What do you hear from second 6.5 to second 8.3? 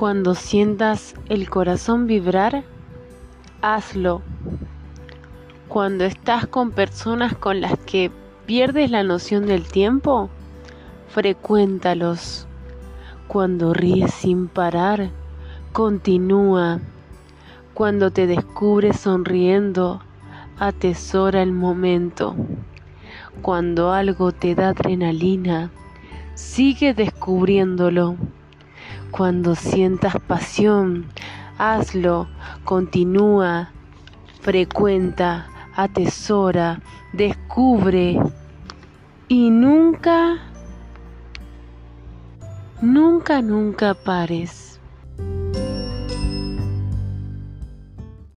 personas con las que